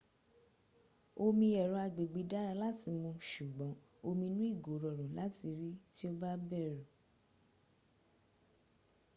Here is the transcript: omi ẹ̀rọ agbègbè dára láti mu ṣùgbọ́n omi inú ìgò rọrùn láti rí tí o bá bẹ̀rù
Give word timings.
omi 1.25 1.47
ẹ̀rọ 1.61 1.75
agbègbè 1.85 2.21
dára 2.31 2.53
láti 2.63 2.89
mu 3.01 3.09
ṣùgbọ́n 3.29 3.73
omi 4.07 4.25
inú 4.29 4.41
ìgò 4.53 4.73
rọrùn 4.83 5.11
láti 5.19 5.47
rí 5.59 5.69
tí 5.93 6.03
o 6.11 6.11
bá 6.21 6.31
bẹ̀rù 6.49 6.81